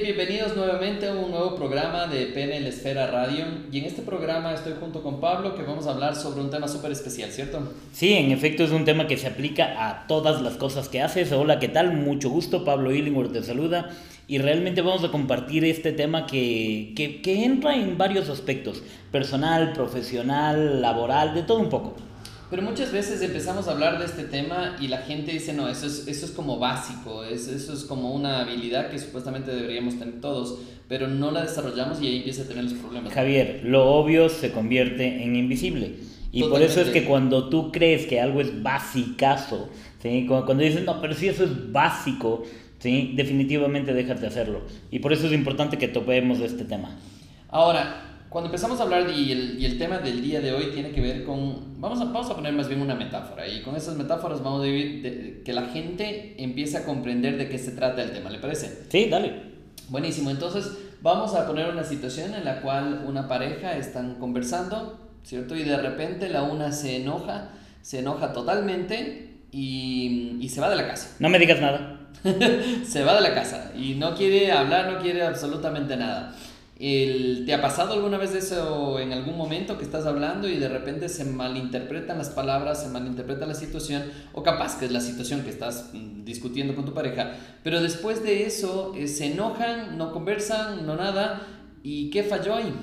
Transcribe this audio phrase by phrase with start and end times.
[0.00, 3.44] Bienvenidos nuevamente a un nuevo programa de PNL Esfera Radio.
[3.70, 6.66] Y en este programa estoy junto con Pablo que vamos a hablar sobre un tema
[6.66, 7.70] súper especial, ¿cierto?
[7.92, 11.30] Sí, en efecto es un tema que se aplica a todas las cosas que haces.
[11.32, 11.92] Hola, ¿qué tal?
[11.92, 13.90] Mucho gusto, Pablo Illingworth te saluda.
[14.26, 19.74] Y realmente vamos a compartir este tema que, que, que entra en varios aspectos, personal,
[19.74, 21.96] profesional, laboral, de todo un poco.
[22.52, 25.86] Pero muchas veces empezamos a hablar de este tema y la gente dice, no, eso
[25.86, 30.20] es, eso es como básico, es, eso es como una habilidad que supuestamente deberíamos tener
[30.20, 33.10] todos, pero no la desarrollamos y ahí empieza a tener los problemas.
[33.14, 35.94] Javier, lo obvio se convierte en invisible.
[36.30, 39.70] Y por eso es que cuando tú crees que algo es basicazo,
[40.02, 40.26] ¿sí?
[40.28, 42.42] cuando, cuando dices, no, pero si eso es básico,
[42.80, 43.14] ¿sí?
[43.16, 44.60] definitivamente dejas de hacerlo.
[44.90, 46.98] Y por eso es importante que topemos este tema.
[47.48, 50.90] Ahora, cuando empezamos a hablar y el, y el, tema del día de hoy tiene
[50.90, 53.94] que ver con, vamos a, vamos a poner más bien una metáfora y con esas
[53.96, 58.12] metáforas vamos a vivir que la gente empiece a comprender de qué se trata el
[58.12, 58.84] tema, ¿le parece?
[58.88, 59.52] Sí, dale.
[59.90, 65.54] Buenísimo, entonces vamos a poner una situación en la cual una pareja están conversando, ¿cierto?
[65.54, 67.50] Y de repente la una se enoja,
[67.82, 71.16] se enoja totalmente y, y se va de la casa.
[71.18, 71.98] No me digas nada.
[72.84, 76.34] se va de la casa y no quiere hablar, no quiere absolutamente nada.
[76.84, 80.68] El, ¿Te ha pasado alguna vez eso en algún momento que estás hablando y de
[80.68, 84.02] repente se malinterpretan las palabras, se malinterpreta la situación,
[84.32, 88.24] o capaz que es la situación que estás mm, discutiendo con tu pareja, pero después
[88.24, 91.46] de eso eh, se enojan, no conversan, no nada,
[91.84, 92.74] ¿y qué falló ahí?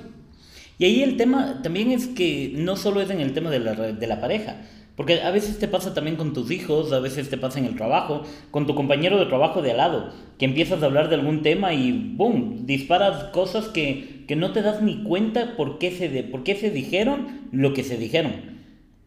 [0.78, 3.74] Y ahí el tema también es que no solo es en el tema de la,
[3.74, 4.62] de la pareja,
[4.96, 7.76] porque a veces te pasa también con tus hijos, a veces te pasa en el
[7.76, 11.42] trabajo, con tu compañero de trabajo de al lado, que empiezas a hablar de algún
[11.42, 12.66] tema y ¡boom!
[12.66, 16.54] disparas cosas que, que no te das ni cuenta por qué, se de, por qué
[16.54, 18.50] se dijeron lo que se dijeron.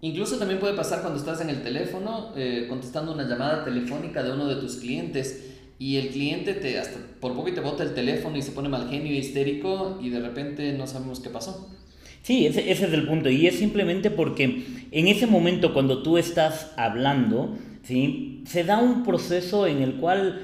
[0.01, 4.33] Incluso también puede pasar cuando estás en el teléfono eh, contestando una llamada telefónica de
[4.33, 8.35] uno de tus clientes y el cliente te hasta por poco te bota el teléfono
[8.35, 11.69] y se pone mal genio y histérico y de repente no sabemos qué pasó.
[12.23, 13.29] Sí, ese, ese, es el punto.
[13.29, 18.41] Y es simplemente porque en ese momento cuando tú estás hablando, ¿sí?
[18.47, 20.41] se da un proceso en el cual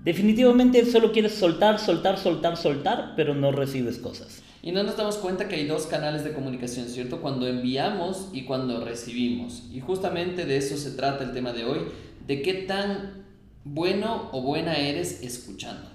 [0.00, 4.42] definitivamente solo quieres soltar, soltar, soltar, soltar, pero no recibes cosas.
[4.60, 7.20] Y no nos damos cuenta que hay dos canales de comunicación, ¿cierto?
[7.20, 9.62] Cuando enviamos y cuando recibimos.
[9.72, 11.78] Y justamente de eso se trata el tema de hoy,
[12.26, 13.24] de qué tan
[13.64, 15.88] bueno o buena eres escuchando.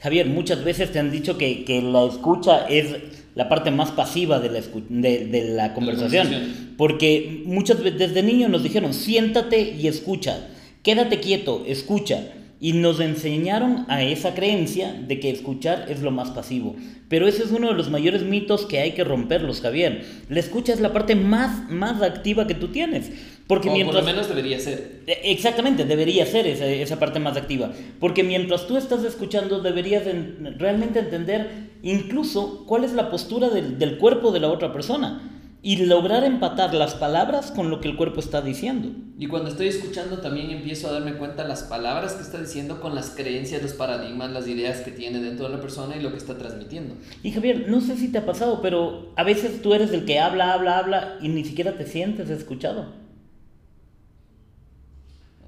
[0.00, 4.40] Javier, muchas veces te han dicho que, que la escucha es la parte más pasiva
[4.40, 6.74] de la, de, de la conversación.
[6.76, 10.48] Porque muchas veces desde niños nos dijeron, siéntate y escucha,
[10.82, 12.32] quédate quieto, escucha.
[12.58, 16.74] Y nos enseñaron a esa creencia de que escuchar es lo más pasivo.
[17.10, 20.06] Pero ese es uno de los mayores mitos que hay que romperlos, Javier.
[20.30, 23.12] La escucha es la parte más, más activa que tú tienes.
[23.46, 23.96] Porque o mientras...
[23.96, 25.02] por lo menos debería ser.
[25.06, 27.70] Exactamente, debería ser esa, esa parte más activa.
[28.00, 33.78] Porque mientras tú estás escuchando, deberías en, realmente entender incluso cuál es la postura del,
[33.78, 35.32] del cuerpo de la otra persona
[35.66, 38.90] y lograr empatar las palabras con lo que el cuerpo está diciendo.
[39.18, 42.94] Y cuando estoy escuchando también empiezo a darme cuenta las palabras que está diciendo con
[42.94, 46.18] las creencias, los paradigmas, las ideas que tiene dentro de la persona y lo que
[46.18, 46.94] está transmitiendo.
[47.24, 50.20] Y Javier, no sé si te ha pasado, pero a veces tú eres el que
[50.20, 53.05] habla, habla, habla y ni siquiera te sientes escuchado.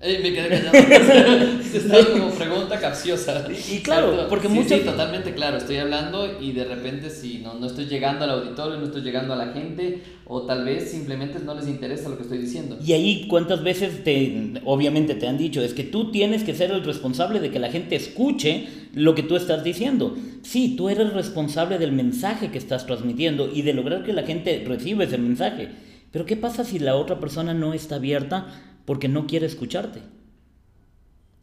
[0.00, 1.58] Ey, me quedé callado.
[1.74, 3.46] Está como pregunta capciosa.
[3.50, 4.28] Y claro, ¿cierto?
[4.28, 4.78] porque sí, muchas...
[4.78, 5.56] Sí, totalmente claro.
[5.56, 9.34] Estoy hablando y de repente si no, no estoy llegando al auditorio, no estoy llegando
[9.34, 12.78] a la gente o tal vez simplemente no les interesa lo que estoy diciendo.
[12.84, 16.70] Y ahí cuántas veces te, obviamente te han dicho, es que tú tienes que ser
[16.70, 20.16] el responsable de que la gente escuche lo que tú estás diciendo.
[20.42, 24.62] Sí, tú eres responsable del mensaje que estás transmitiendo y de lograr que la gente
[24.64, 25.70] reciba ese mensaje.
[26.12, 28.46] Pero ¿qué pasa si la otra persona no está abierta
[28.88, 30.00] porque no quiere escucharte.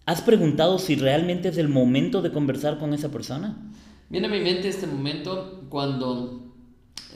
[0.07, 3.56] ¿Has preguntado si realmente es el momento de conversar con esa persona?
[4.09, 6.56] Viene a mi mente este momento cuando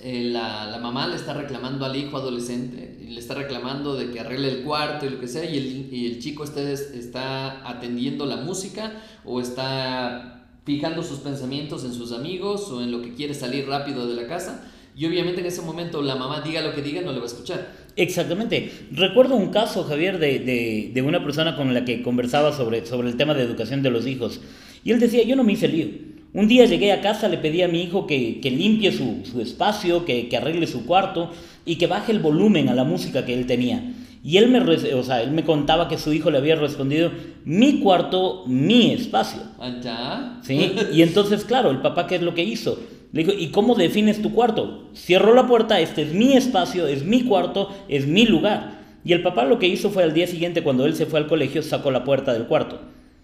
[0.04, 4.12] eh, la, la, mamá le está reclamando al hijo adolescente, y le está reclamando de
[4.12, 7.68] que arregle el cuarto y lo que sea, y el, y el chico está, está
[7.68, 13.16] atendiendo la música o está fijando sus pensamientos en sus amigos o en lo que
[13.16, 14.64] quiere salir rápido de la casa.
[14.96, 17.28] Y obviamente en ese momento la mamá diga lo que diga, no le va a
[17.28, 17.79] escuchar.
[18.00, 18.72] Exactamente.
[18.94, 23.10] Recuerdo un caso, Javier, de, de, de, una persona con la que conversaba sobre, sobre
[23.10, 24.40] el tema de educación de los hijos.
[24.86, 25.88] Y él decía, yo no me hice lío.
[26.34, 29.42] Un día llegué a casa, le pedí a mi hijo que, que limpie su, su
[29.42, 31.32] espacio, que, que, arregle su cuarto
[31.66, 33.94] y que baje el volumen a la música que él tenía.
[34.24, 37.12] Y él me, o sea, él me contaba que su hijo le había respondido,
[37.44, 39.42] mi cuarto, mi espacio.
[39.84, 40.40] ¿Ya?
[40.42, 40.74] ¿Sí?
[40.94, 42.80] Y entonces, claro, el papá, ¿qué es lo que hizo?
[43.12, 44.90] Le dijo, ¿y cómo defines tu cuarto?
[44.96, 48.80] Cierro la puerta, este es mi espacio, es mi cuarto, es mi lugar.
[49.04, 51.28] Y el papá lo que hizo fue al día siguiente, cuando él se fue al
[51.28, 52.80] colegio, sacó la puerta del cuarto.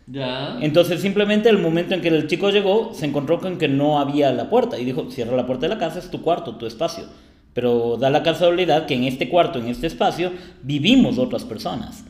[0.07, 0.57] Ya.
[0.61, 4.31] Entonces simplemente el momento en que el chico llegó, se encontró con que no había
[4.31, 7.05] la puerta y dijo, cierra la puerta de la casa, es tu cuarto, tu espacio.
[7.53, 10.31] Pero da la casualidad que en este cuarto, en este espacio,
[10.63, 12.05] vivimos otras personas.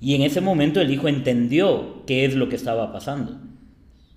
[0.00, 3.36] Y en ese momento el hijo entendió qué es lo que estaba pasando.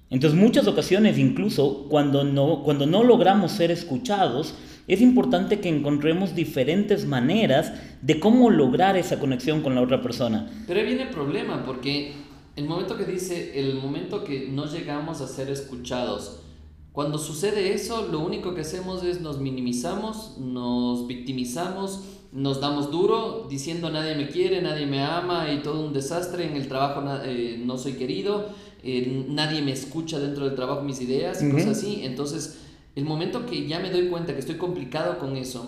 [0.09, 4.55] Entonces muchas ocasiones incluso cuando no, cuando no logramos ser escuchados,
[4.87, 10.49] es importante que encontremos diferentes maneras de cómo lograr esa conexión con la otra persona.
[10.65, 12.13] Pero ahí viene el problema, porque
[12.55, 16.41] el momento que dice, el momento que no llegamos a ser escuchados,
[16.91, 23.47] cuando sucede eso, lo único que hacemos es nos minimizamos, nos victimizamos, nos damos duro
[23.49, 27.61] diciendo nadie me quiere, nadie me ama y todo un desastre, en el trabajo eh,
[27.63, 28.49] no soy querido,
[28.83, 32.01] eh, nadie me escucha dentro del trabajo mis ideas y cosas así.
[32.03, 32.59] Entonces,
[32.95, 35.65] el momento que ya me doy cuenta que estoy complicado con eso,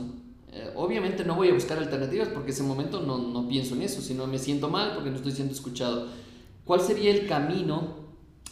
[0.51, 4.01] eh, obviamente no voy a buscar alternativas porque ese momento no, no pienso en eso,
[4.01, 6.07] sino me siento mal porque no estoy siendo escuchado.
[6.65, 8.00] ¿Cuál sería el camino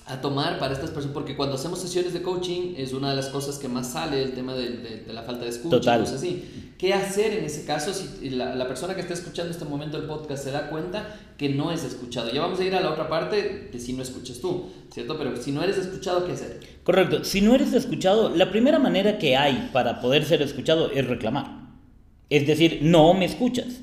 [0.09, 3.27] a tomar para estas personas, porque cuando hacemos sesiones de coaching es una de las
[3.27, 5.99] cosas que más sale el tema de, de, la falta de escucha, Total.
[6.01, 6.73] cosas así.
[6.79, 10.07] ¿Qué hacer en ese caso si la, la, persona que está escuchando este momento del
[10.07, 12.31] podcast se da cuenta que no es escuchado?
[12.31, 15.15] Ya vamos a ir a la otra parte de si no escuchas tú, ¿cierto?
[15.15, 16.59] Pero si no eres escuchado, ¿qué hacer?
[16.83, 21.05] Correcto, si no eres escuchado, la primera manera que hay para poder ser escuchado es
[21.05, 21.69] reclamar.
[22.31, 23.81] Es decir, no me escuchas.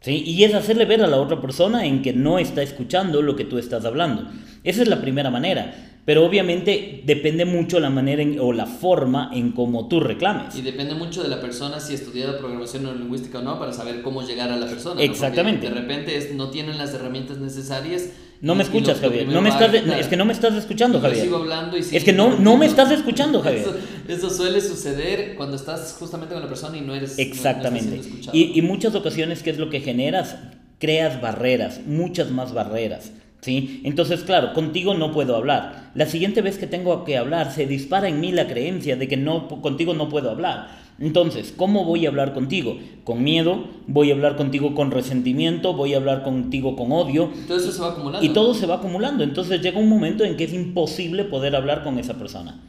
[0.00, 0.22] ¿Sí?
[0.26, 3.44] Y es hacerle ver a la otra persona en que no está escuchando lo que
[3.44, 4.30] tú estás hablando.
[4.64, 5.89] Esa es la primera manera.
[6.10, 10.56] Pero obviamente depende mucho la manera o la forma en cómo tú reclames.
[10.56, 14.26] Y depende mucho de la persona si estudiado programación neurolingüística o no para saber cómo
[14.26, 15.00] llegar a la persona.
[15.00, 15.68] Exactamente.
[15.68, 18.08] de repente es, no tienen las herramientas necesarias.
[18.40, 19.28] No me escuchas, Javier.
[19.28, 21.26] No me estás es que no me estás escuchando, Javier.
[21.26, 23.68] Sigo hablando y es que no, no me estás escuchando, Javier.
[24.08, 27.20] Eso, suele suceder cuando estás justamente con la persona y no eres.
[27.20, 28.00] Exactamente.
[28.32, 30.34] y, y muchas ocasiones, ¿qué es lo que generas?
[30.80, 33.12] Creas barreras, muchas más barreras.
[33.40, 33.80] ¿Sí?
[33.84, 35.90] Entonces, claro, contigo no puedo hablar.
[35.94, 39.16] La siguiente vez que tengo que hablar, se dispara en mí la creencia de que
[39.16, 40.78] no, contigo no puedo hablar.
[40.98, 42.76] Entonces, ¿cómo voy a hablar contigo?
[43.04, 47.30] Con miedo, voy a hablar contigo con resentimiento, voy a hablar contigo con odio.
[47.48, 48.26] Todo eso se va acumulando.
[48.26, 49.24] Y todo se va acumulando.
[49.24, 52.60] Entonces llega un momento en que es imposible poder hablar con esa persona.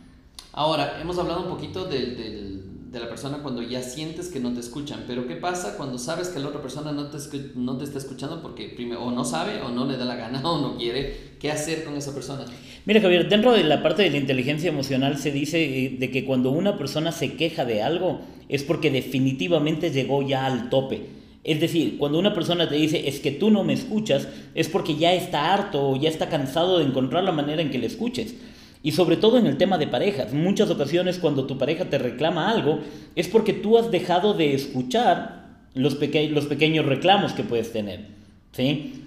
[0.53, 2.60] Ahora, hemos hablado un poquito del
[2.91, 5.05] de la persona cuando ya sientes que no te escuchan.
[5.07, 7.17] Pero ¿qué pasa cuando sabes que la otra persona no te,
[7.55, 10.41] no te está escuchando porque primero o no sabe o no le da la gana
[10.49, 11.31] o no quiere?
[11.39, 12.45] ¿Qué hacer con esa persona?
[12.85, 16.25] Mira Javier, dentro de la parte de la inteligencia emocional se dice eh, de que
[16.25, 21.21] cuando una persona se queja de algo es porque definitivamente llegó ya al tope.
[21.45, 24.97] Es decir, cuando una persona te dice es que tú no me escuchas, es porque
[24.97, 28.35] ya está harto o ya está cansado de encontrar la manera en que le escuches.
[28.83, 30.33] Y sobre todo en el tema de parejas.
[30.33, 32.80] Muchas ocasiones cuando tu pareja te reclama algo
[33.16, 38.07] es porque tú has dejado de escuchar los, los pequeños reclamos que puedes tener.
[38.54, 39.00] ¿sí?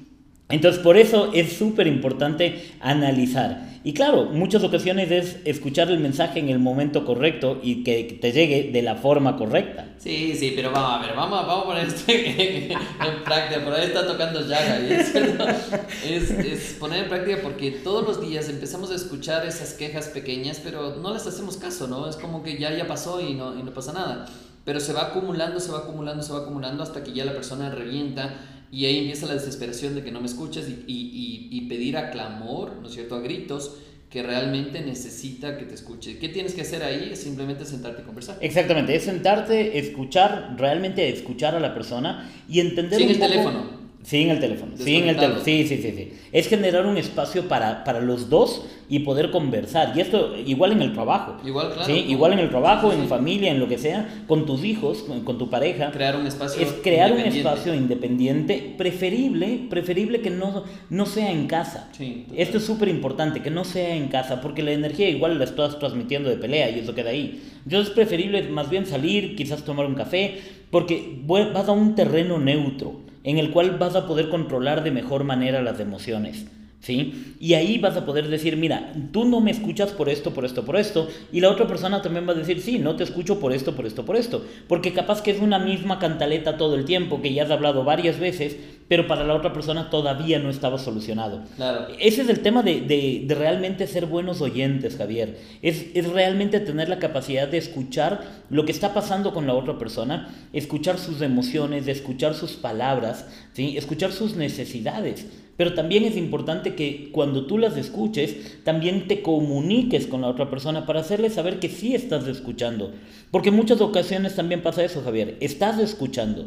[0.49, 3.75] Entonces por eso es súper importante analizar.
[3.87, 8.33] Y claro, muchas ocasiones es escuchar el mensaje en el momento correcto y que te
[8.33, 9.89] llegue de la forma correcta.
[9.99, 13.87] Sí, sí, pero vamos a ver, vamos, vamos a poner esto en práctica, por ahí
[13.87, 14.79] está tocando llaga.
[14.79, 20.09] Es, es, es, poner en práctica porque todos los días empezamos a escuchar esas quejas
[20.09, 22.09] pequeñas, pero no les hacemos caso, ¿no?
[22.09, 24.25] Es como que ya, ya pasó y no, y no pasa nada.
[24.65, 27.69] Pero se va acumulando, se va acumulando, se va acumulando hasta que ya la persona
[27.69, 28.35] revienta
[28.75, 32.11] y ahí empieza la desesperación de que no me escuches y, y, y, pedir a
[32.11, 33.77] clamor, ¿no es cierto?, a gritos
[34.11, 36.19] que realmente necesita que te escuche.
[36.19, 37.11] ¿Qué tienes que hacer ahí?
[37.13, 38.39] Es simplemente sentarte y conversar.
[38.41, 43.84] Exactamente, es sentarte, escuchar, realmente escuchar a la persona y entender Sin el teléfono.
[44.05, 44.73] Sí, en el teléfono.
[44.77, 45.43] Sí, en el teléfono.
[45.43, 46.13] Sí, sí, sí, sí.
[46.31, 49.97] Es generar un espacio para, para los dos y poder conversar.
[49.97, 51.39] Y esto igual en el trabajo.
[51.43, 51.87] Igual, claro.
[51.87, 52.05] ¿sí?
[52.07, 55.49] Igual en el trabajo, en familia, en lo que sea, con tus hijos, con, tu
[55.49, 55.91] pareja.
[55.91, 61.47] Crear un espacio Es crear un espacio independiente, preferible, preferible que no, no sea en
[61.47, 61.89] casa.
[61.93, 65.45] Sí, esto es súper importante, que no sea en casa, porque la energía igual la
[65.45, 67.43] estás transmitiendo de pelea y eso queda ahí.
[67.65, 72.39] Entonces es preferible más bien salir, quizás tomar un café, porque vas a un terreno
[72.39, 76.47] neutro en el cual vas a poder controlar de mejor manera las emociones.
[76.81, 77.35] ¿Sí?
[77.41, 80.67] Y ahí vas a poder decir, mira, tú no me escuchas por esto, por esto,
[80.67, 83.55] por esto, y la otra persona también va a decir, sí, no te escucho por
[83.55, 87.23] esto, por esto, por esto, porque capaz que es una misma cantaleta todo el tiempo,
[87.23, 91.43] que ya has hablado varias veces, pero para la otra persona todavía no estaba solucionado.
[91.57, 91.89] Claro.
[91.99, 96.61] Ese es el tema de, de, de realmente ser buenos oyentes, Javier, es, es realmente
[96.61, 101.23] tener la capacidad de escuchar lo que está pasando con la otra persona, escuchar sus
[101.23, 103.77] emociones, de escuchar sus palabras, ¿sí?
[103.77, 105.27] escuchar sus necesidades.
[105.57, 110.51] Pero también es importante que cuando tú las escuches, también te comuniques con la otra
[110.51, 112.93] persona para hacerle saber que sí estás escuchando.
[113.31, 115.37] Porque en muchas ocasiones también pasa eso, Javier.
[115.41, 116.47] Estás escuchando,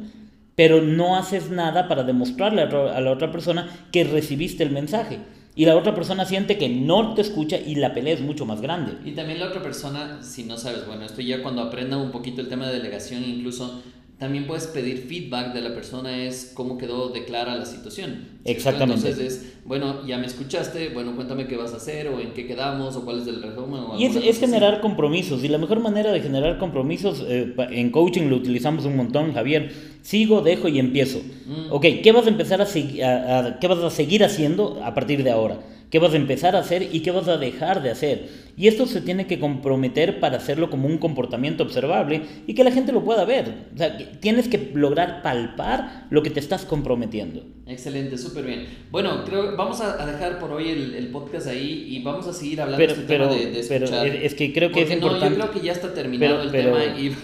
[0.58, 5.20] pero no haces nada para demostrarle a la otra persona que recibiste el mensaje.
[5.54, 8.60] Y la otra persona siente que no te escucha y la pelea es mucho más
[8.60, 8.94] grande.
[9.06, 12.42] Y también la otra persona, si no sabes, bueno, esto ya cuando aprenda un poquito
[12.42, 13.84] el tema de delegación, incluso
[14.20, 18.30] también puedes pedir feedback de la persona, es cómo quedó de clara la situación.
[18.46, 19.08] Exactamente.
[19.08, 22.48] Entonces es, bueno, ya me escuchaste, bueno, cuéntame qué vas a hacer o en qué
[22.48, 23.82] quedamos o cuál es el resumen.
[24.00, 25.44] y es, generar compromisos.
[25.44, 29.72] Y la mejor manera de generar compromisos, eh, en coaching lo utilizamos un montón, Javier.
[30.02, 31.20] Sigo, dejo y empiezo.
[31.20, 31.72] Mm.
[31.72, 35.30] Ok, ¿qué vas a empezar a, a, qué vas a seguir haciendo a partir de
[35.30, 35.60] ahora?
[35.90, 38.30] qué vas a empezar a hacer y qué vas a dejar de hacer.
[38.58, 42.72] Y esto se tiene que comprometer para hacerlo como un comportamiento observable y que la
[42.72, 43.68] gente lo pueda ver.
[43.76, 47.44] O sea, tienes que lograr palpar lo que te estás comprometiendo.
[47.68, 48.66] Excelente, súper bien.
[48.90, 52.86] Bueno, creo vamos a dejar por hoy el, podcast ahí y vamos a seguir hablando
[52.86, 54.08] de este tema de, escuchar.
[54.08, 55.30] es que creo que es importante.
[55.30, 57.16] No, yo creo que ya está terminado el tema y,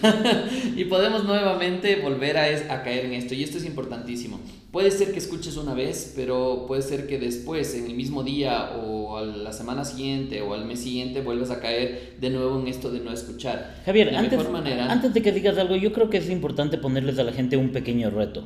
[0.76, 3.34] y, podemos nuevamente volver a, a caer en esto.
[3.34, 4.38] Y esto es importantísimo.
[4.70, 8.72] Puede ser que escuches una vez, pero puede ser que después, en el mismo día
[8.76, 12.68] o a la semana siguiente o al mes siguiente, vuelvas a caer de nuevo en
[12.68, 13.82] esto de no escuchar.
[13.84, 14.92] Javier, antes, manera...
[14.92, 17.70] antes de que digas algo, yo creo que es importante ponerles a la gente un
[17.70, 18.44] pequeño reto.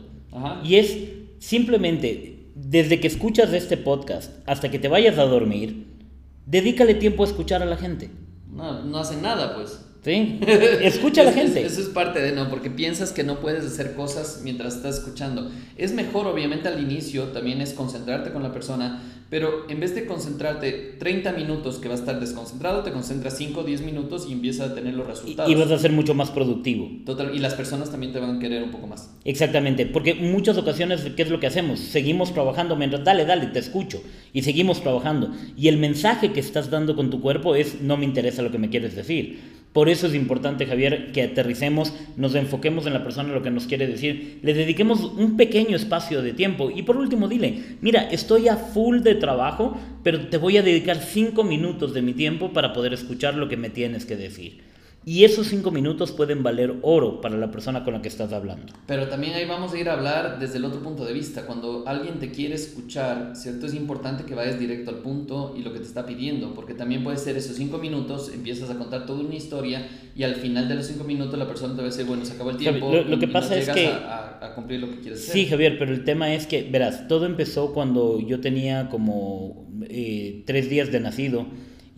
[0.64, 0.96] Y es
[1.38, 5.86] simplemente, desde que escuchas este podcast hasta que te vayas a dormir,
[6.46, 8.10] dedícale tiempo a escuchar a la gente.
[8.50, 9.87] No, no hacen nada, pues.
[10.08, 10.38] Sí,
[10.82, 11.62] escucha a la gente.
[11.66, 12.48] Eso es parte de, ¿no?
[12.48, 15.50] Porque piensas que no puedes hacer cosas mientras estás escuchando.
[15.76, 20.06] Es mejor, obviamente, al inicio también es concentrarte con la persona, pero en vez de
[20.06, 24.32] concentrarte 30 minutos que va a estar desconcentrado, te concentras 5 o 10 minutos y
[24.32, 25.52] empiezas a tener los resultados.
[25.52, 26.88] Y, vas a ser mucho más productivo.
[27.04, 29.10] Total, y las personas también te van a querer un poco más.
[29.26, 31.80] Exactamente, porque muchas ocasiones, ¿qué es lo que hacemos?
[31.80, 34.02] Seguimos trabajando mientras, dale, dale, te escucho.
[34.32, 35.34] Y seguimos trabajando.
[35.54, 38.56] Y el mensaje que estás dando con tu cuerpo es, no me interesa lo que
[38.56, 43.32] me quieres decir por eso es importante, Javier, que aterricemos, nos enfoquemos en la persona,
[43.32, 46.72] lo que nos quiere decir, le dediquemos un pequeño espacio de tiempo.
[46.74, 50.96] Y por último, dile, mira, estoy a full de trabajo, pero te voy a dedicar
[50.96, 54.58] cinco minutos de mi tiempo para poder escuchar lo que me tienes que decir.
[55.04, 58.74] Y esos cinco minutos pueden valer oro para la persona con la que estás hablando.
[58.86, 61.46] Pero también ahí vamos a ir a hablar desde el otro punto de vista.
[61.46, 63.66] Cuando alguien te quiere escuchar, ¿cierto?
[63.66, 67.04] Es importante que vayas directo al punto y lo que te está pidiendo, porque también
[67.04, 70.74] puede ser esos cinco minutos, empiezas a contar toda una historia y al final de
[70.74, 72.92] los cinco minutos la persona te va a decir, bueno, se acabó el tiempo.
[72.92, 73.86] lo, que pasa es que...
[73.86, 75.32] A, cumplir lo que quieres hacer.
[75.32, 80.42] Sí, Javier, pero el tema es que, verás, todo empezó cuando yo tenía como eh,
[80.46, 81.46] tres días de nacido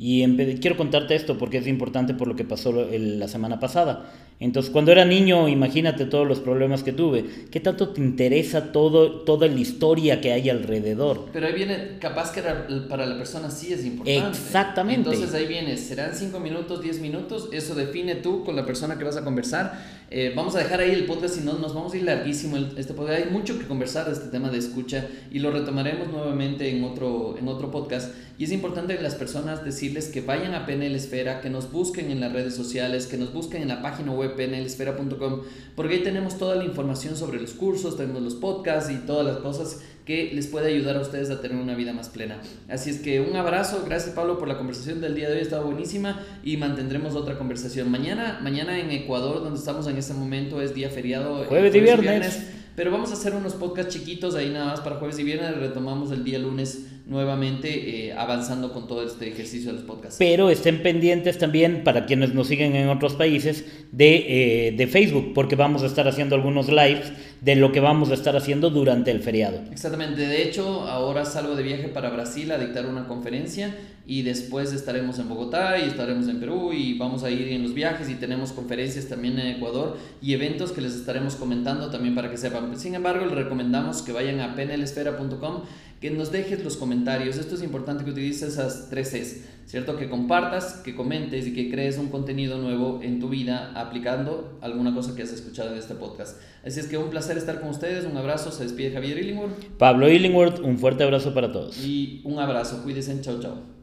[0.03, 0.25] y
[0.61, 4.11] quiero contarte esto porque es importante por lo que pasó la semana pasada.
[4.41, 7.27] Entonces, cuando era niño, imagínate todos los problemas que tuve.
[7.51, 11.27] ¿Qué tanto te interesa todo, toda la historia que hay alrededor?
[11.31, 12.41] Pero ahí viene, capaz que
[12.89, 14.39] para la persona sí es importante.
[14.39, 15.11] Exactamente.
[15.11, 19.05] Entonces ahí viene, serán 5 minutos, 10 minutos, eso define tú con la persona que
[19.05, 20.00] vas a conversar.
[20.13, 22.95] Eh, vamos a dejar ahí el podcast, si no nos vamos a ir larguísimo este
[22.95, 23.23] podcast.
[23.23, 27.37] Hay mucho que conversar de este tema de escucha y lo retomaremos nuevamente en otro,
[27.39, 28.13] en otro podcast.
[28.37, 32.11] Y es importante que las personas decirles que vayan a PNL Esfera, que nos busquen
[32.11, 35.43] en las redes sociales, que nos busquen en la página web pnlesfera.com,
[35.77, 39.37] porque ahí tenemos toda la información sobre los cursos, tenemos los podcasts y todas las
[39.37, 42.39] cosas que les puede ayudar a ustedes a tener una vida más plena.
[42.69, 45.63] Así es que un abrazo, gracias Pablo por la conversación del día de hoy, estaba
[45.63, 47.93] buenísima y mantendremos otra conversación.
[47.93, 51.45] Mañana, mañana en Ecuador, donde estamos en este momento, es día feriado.
[51.45, 52.43] Jueves, y viernes.
[52.75, 55.57] Pero vamos a hacer unos podcasts chiquitos ahí nada más para jueves y viernes.
[55.59, 60.17] Retomamos el día lunes nuevamente eh, avanzando con todo este ejercicio de los podcasts.
[60.19, 65.33] Pero estén pendientes también para quienes nos siguen en otros países de, eh, de, Facebook,
[65.35, 69.11] porque vamos a estar haciendo algunos lives de lo que vamos a estar haciendo durante
[69.11, 69.61] el feriado.
[69.71, 73.75] Exactamente, de hecho ahora salgo de viaje para Brasil a dictar una conferencia
[74.07, 77.75] y después estaremos en Bogotá y estaremos en Perú y vamos a ir en los
[77.75, 82.31] viajes y tenemos conferencias también en Ecuador y eventos que les estaremos comentando también para
[82.31, 82.77] que sepan.
[82.77, 85.63] Sin embargo, les recomendamos que vayan a penelesfera.com
[86.01, 87.37] que nos dejes los comentarios.
[87.37, 89.97] Esto es importante que utilices esas tres Cs, ¿cierto?
[89.97, 94.95] Que compartas, que comentes y que crees un contenido nuevo en tu vida aplicando alguna
[94.95, 96.41] cosa que has escuchado en este podcast.
[96.65, 99.65] Así es que un placer estar con ustedes, un abrazo, se despide Javier Illingworth.
[99.77, 101.79] Pablo Illingworth, un fuerte abrazo para todos.
[101.85, 103.80] Y un abrazo, cuídense, chao, chao.